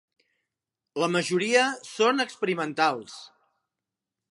La 1.03 1.09
majoria 1.15 1.67
són 1.91 2.25
experimentals. 2.25 3.21